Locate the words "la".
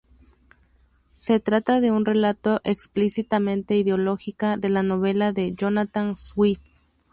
4.69-4.81